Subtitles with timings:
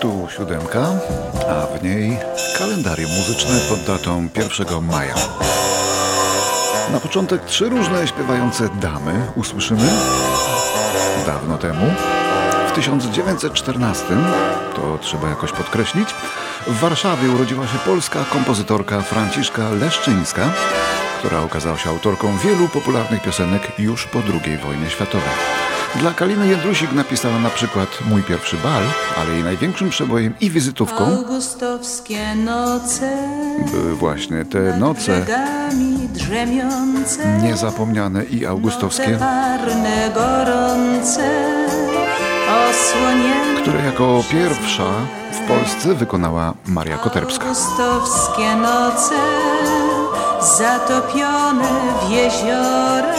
[0.00, 0.86] Tu siódemka,
[1.48, 2.18] a w niej
[2.58, 5.14] kalendarium muzyczne pod datą 1 maja.
[6.92, 9.88] Na początek trzy różne śpiewające damy usłyszymy
[11.26, 11.86] dawno temu.
[12.68, 14.04] W 1914,
[14.76, 16.08] to trzeba jakoś podkreślić,
[16.66, 20.50] w Warszawie urodziła się polska kompozytorka Franciszka Leszczyńska,
[21.18, 25.73] która okazała się autorką wielu popularnych piosenek już po II wojnie światowej.
[26.00, 28.82] Dla Kaliny Jędrusik napisała na przykład Mój pierwszy bal,
[29.16, 31.04] ale jej największym przebojem i wizytówką
[33.72, 35.26] były właśnie te noce
[37.42, 39.18] niezapomniane i augustowskie,
[43.62, 44.90] które jako pierwsza
[45.32, 47.44] w Polsce wykonała Maria Koterbska.
[47.44, 49.14] Augustowskie noce
[50.40, 51.68] Zatopione
[52.06, 53.14] w jeziora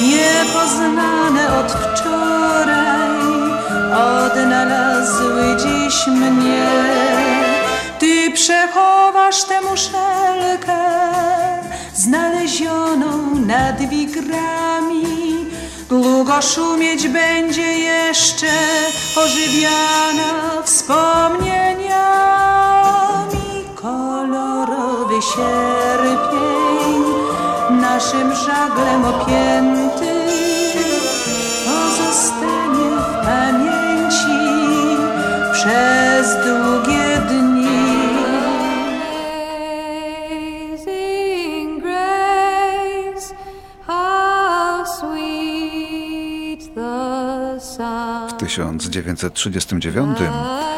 [0.00, 3.10] Niepoznane od wczoraj
[3.92, 6.66] Odnalazły dziś mnie.
[7.98, 10.78] Ty przechowasz tę muszelkę
[11.94, 15.46] Znalezioną nad wigrami.
[15.88, 18.46] Długo szumieć będzie jeszcze
[19.16, 21.90] Ożywiana wspomnieniami.
[23.74, 26.49] Kolorowy sierpień
[27.90, 30.09] Naszym żaglem opięty
[48.50, 50.18] 1939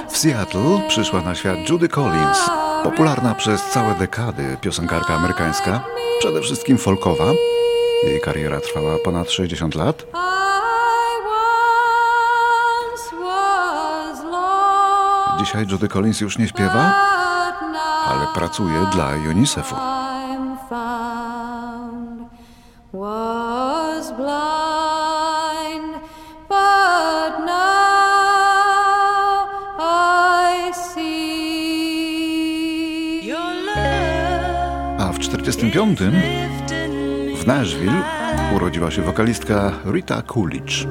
[0.09, 2.51] w Seattle przyszła na świat Judy Collins,
[2.83, 5.81] popularna przez całe dekady piosenkarka amerykańska,
[6.19, 7.25] przede wszystkim folkowa.
[8.05, 10.07] Jej kariera trwała ponad 60 lat.
[15.39, 16.95] Dzisiaj Judy Collins już nie śpiewa,
[18.09, 19.77] ale pracuje dla UNICEF-u.
[22.93, 24.52] Was blind,
[35.57, 38.03] 1935 w Nashville
[38.57, 40.87] urodziła się wokalistka Rita Coolidge.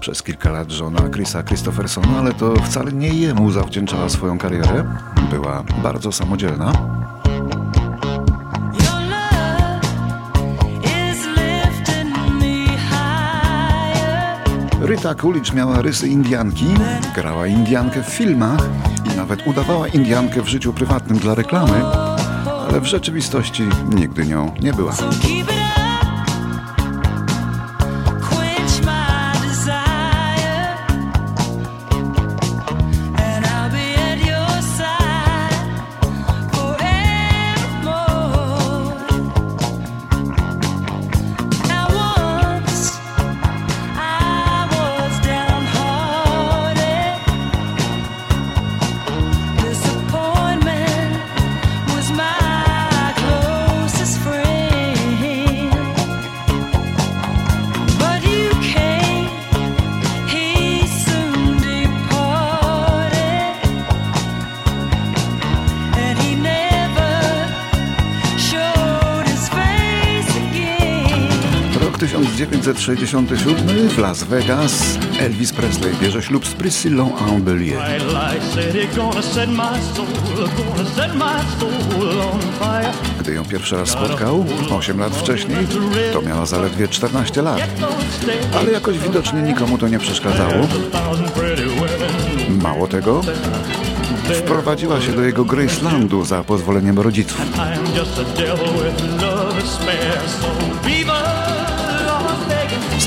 [0.00, 4.84] Przez kilka lat żona Chrisa Christophersona, ale to wcale nie jemu zawdzięczała swoją karierę.
[5.30, 6.72] Była bardzo samodzielna.
[14.88, 16.66] Rita Coolidge miała rysy Indianki,
[17.14, 18.60] grała Indiankę w filmach
[19.12, 21.84] i nawet udawała Indiankę w życiu prywatnym dla reklamy,
[22.68, 23.62] ale w rzeczywistości
[23.94, 24.92] nigdy nią nie była.
[72.46, 77.78] 1967 w Las Vegas Elvis Presley bierze ślub z Priscillą Ambelier.
[83.20, 85.66] Gdy ją pierwszy raz spotkał, 8 lat wcześniej,
[86.12, 87.60] to miała zaledwie 14 lat.
[88.58, 90.68] Ale jakoś widocznie nikomu to nie przeszkadzało.
[92.62, 93.20] Mało tego,
[94.34, 97.40] wprowadziła się do jego Gracelandu za pozwoleniem rodziców.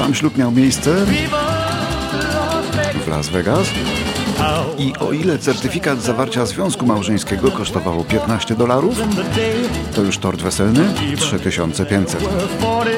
[0.01, 1.05] Sam ślub miał miejsce
[3.05, 3.67] w Las Vegas
[4.77, 8.95] i o ile certyfikat zawarcia związku małżeńskiego kosztowało 15 dolarów,
[9.95, 12.21] to już tort weselny 3500.
[12.21, 12.91] were 40 more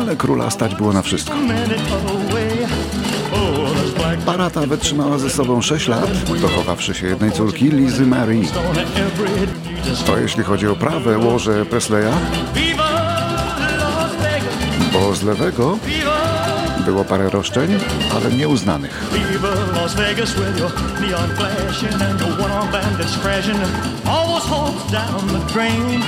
[0.00, 1.34] Ale króla stać było na wszystko.
[4.26, 8.40] Para ta wytrzymała ze sobą 6 lat, dochowawszy się jednej córki Lizy Mary.
[10.06, 12.12] To jeśli chodzi o prawe łoże Presleya,
[14.92, 15.78] bo z lewego
[16.88, 17.78] było parę roszczeń,
[18.16, 19.04] ale nieuznanych.
[25.54, 26.02] Drain.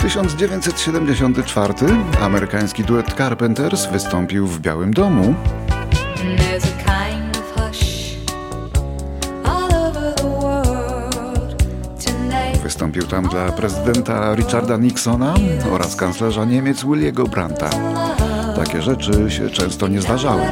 [0.00, 1.74] 1974
[2.20, 5.34] amerykański duet Carpenters wystąpił w Białym Domu.
[12.62, 15.34] Wystąpił tam dla prezydenta Richarda Nixona
[15.72, 17.70] oraz kanclerza Niemiec Williego Brandta.
[18.58, 20.42] Takie rzeczy się często nie zdarzały.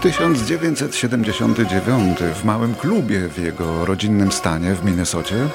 [0.00, 5.48] 1979 w małym klubie w jego rodzinnym stanie w Minnesocie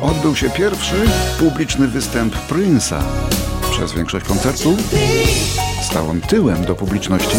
[0.00, 0.94] odbył się pierwszy
[1.38, 3.02] publiczny występ Prince'a.
[3.70, 4.76] Przez większość koncertu
[5.82, 7.36] stał on tyłem do publiczności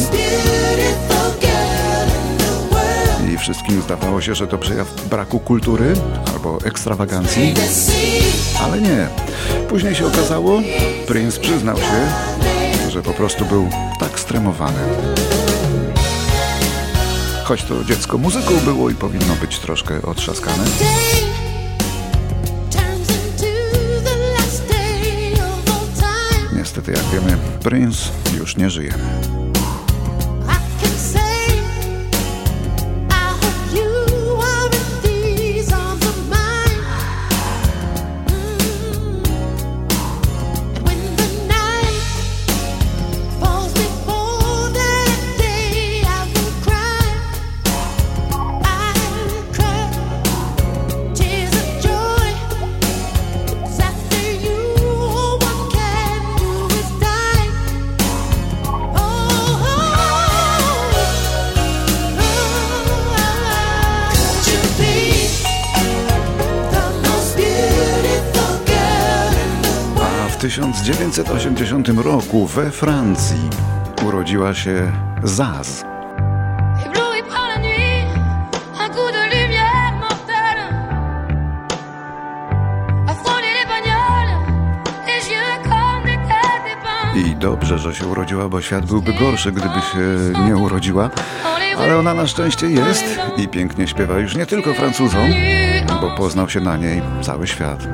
[3.33, 5.93] i wszystkim zdawało się, że to przejaw braku kultury
[6.33, 7.53] albo ekstrawagancji,
[8.63, 9.07] ale nie.
[9.69, 10.61] Później się okazało,
[11.07, 12.07] Prince przyznał się,
[12.97, 14.79] że po prostu był tak stremowany.
[17.43, 20.63] Choć to dziecko muzyką było i powinno być troszkę otrzaskane.
[26.53, 28.93] Niestety, jak wiemy, Prince już nie żyje.
[70.37, 73.49] W 1980 roku we Francji
[74.05, 74.91] urodziła się
[75.23, 75.85] Zaz.
[87.15, 91.09] I dobrze, że się urodziła, bo świat byłby gorszy, gdyby się nie urodziła.
[91.77, 93.05] Ale ona na szczęście jest
[93.37, 95.29] i pięknie śpiewa już nie tylko Francuzom,
[96.01, 97.87] bo poznał się na niej cały świat.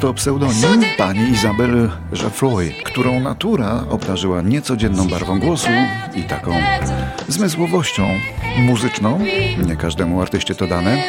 [0.00, 5.68] To pseudonim pani Izabel Geoffroy, którą natura obdarzyła niecodzienną barwą głosu
[6.14, 6.52] i taką
[7.28, 8.08] zmysłowością
[8.58, 9.20] muzyczną.
[9.66, 11.02] Nie każdemu artyście to dane.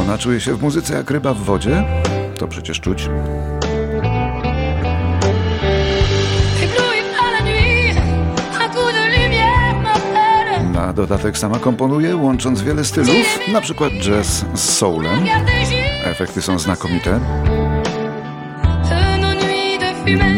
[0.00, 1.84] Ona czuje się w muzyce jak ryba w wodzie.
[2.38, 3.08] To przecież czuć.
[10.72, 15.26] Na dodatek sama komponuje, łącząc wiele stylów, na przykład jazz z soulem.
[16.04, 17.20] Efekty są znakomite.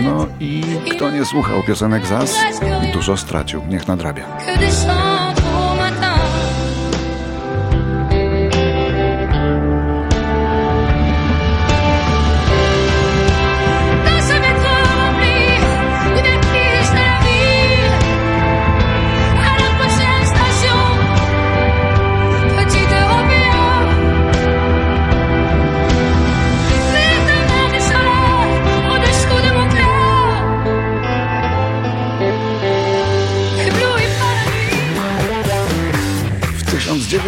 [0.05, 2.37] No i kto nie słuchał piosenek Zaz,
[2.93, 3.63] dużo stracił.
[3.69, 4.25] Niech nadrabia.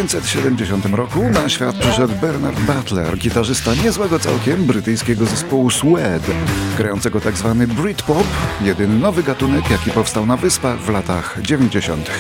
[0.07, 6.33] 1970 roku na świat przyszedł Bernard Butler, gitarzysta niezłego całkiem brytyjskiego zespołu Suede,
[6.77, 8.27] grającego tak zwany Britpop,
[8.61, 12.11] jedyny nowy gatunek, jaki powstał na wyspach w latach 90.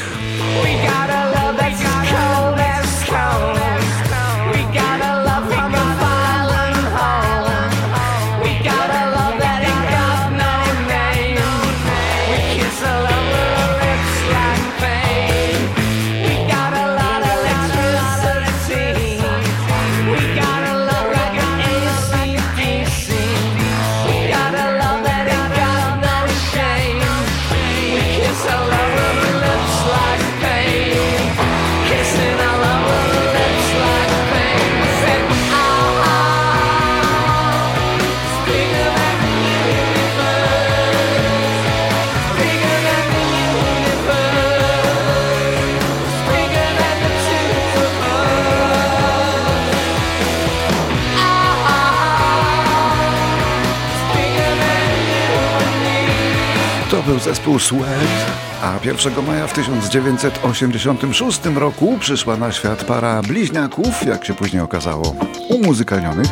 [57.19, 58.31] był zespół Sweat,
[58.63, 65.15] a 1 maja w 1986 roku przyszła na świat para bliźniaków, jak się później okazało,
[65.49, 66.27] umuzykalnionych.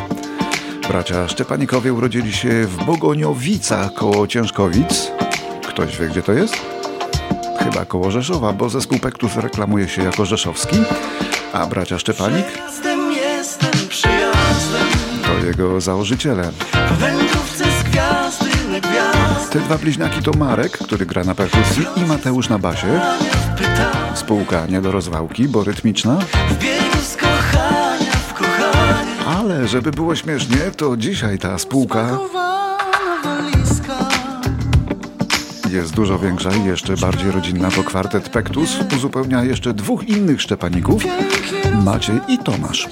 [0.87, 5.11] Bracia Szczepanikowie urodzili się w Bogoniowicach koło Ciężkowic.
[5.67, 6.55] Ktoś wie, gdzie to jest?
[7.59, 10.77] Chyba koło Rzeszowa, bo zespół Pektus reklamuje się jako rzeszowski,
[11.53, 12.45] a bracia Szczepanik
[15.23, 16.51] to jego założyciele.
[16.89, 17.66] Po wędrówce
[19.51, 23.01] Te dwa bliźniaki to Marek, który gra na perkusji i Mateusz na basie.
[24.15, 26.19] Spółka nie do rozwałki, bo rytmiczna.
[29.37, 32.19] Ale żeby było śmiesznie, to dzisiaj ta spółka
[35.71, 41.03] jest dużo większa i jeszcze bardziej rodzinna, bo kwartet Pektus uzupełnia jeszcze dwóch innych Szczepaników,
[41.83, 42.87] Maciej i Tomasz.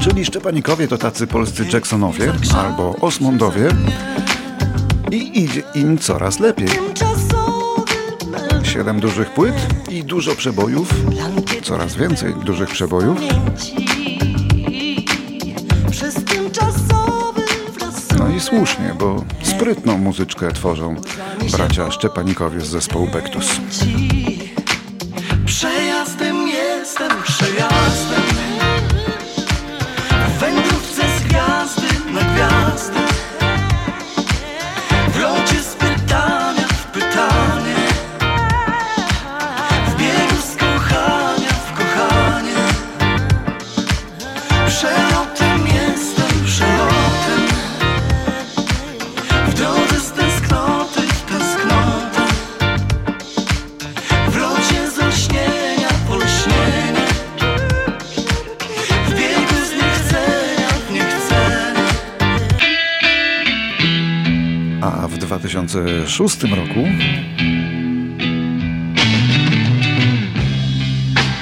[0.00, 3.68] Czyli Szczepanikowie to tacy polscy Jacksonowie albo Osmondowie
[5.14, 6.68] i idzie im coraz lepiej.
[8.62, 9.54] Siedem dużych płyt
[9.90, 10.94] i dużo przebojów,
[11.62, 13.18] coraz więcej dużych przebojów.
[18.18, 20.96] No i słusznie, bo sprytną muzyczkę tworzą
[21.52, 23.60] bracia Szczepanikowie z zespołu Pektus.
[65.38, 66.80] 2006 roku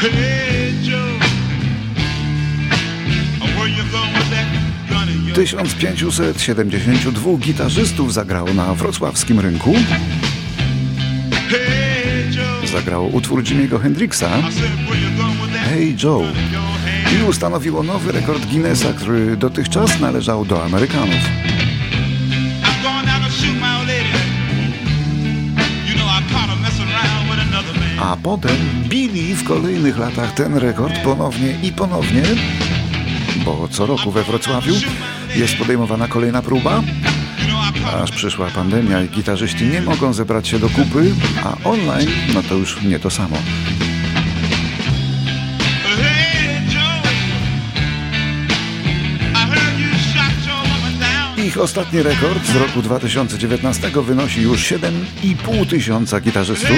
[0.00, 1.18] Hey Joe,
[3.56, 4.46] where you going with that
[4.90, 9.74] gun in your 1572 gitarzystów zagrało na wrocławskim rynku.
[12.72, 14.28] Zagrało utwór Jimmy'ego Hendrixa
[15.64, 16.24] Hey Joe
[17.20, 21.51] i ustanowiło nowy rekord Guinnessa, który dotychczas należał do Amerykanów.
[28.02, 28.56] A potem
[28.88, 32.22] bili w kolejnych latach ten rekord ponownie i ponownie,
[33.44, 34.74] bo co roku we Wrocławiu
[35.36, 36.82] jest podejmowana kolejna próba,
[38.02, 42.54] aż przyszła pandemia i gitarzyści nie mogą zebrać się do kupy, a online no to
[42.54, 43.36] już nie to samo.
[51.46, 56.76] Ich ostatni rekord z roku 2019 wynosi już 7,5 tysiąca gitarzystów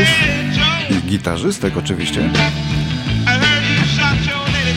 [1.18, 2.30] gitarzystek oczywiście,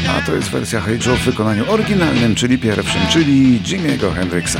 [0.09, 4.57] a to jest wersja Hey Joe w wykonaniu oryginalnym, czyli pierwszym, czyli Jimmy'ego Hendrixa.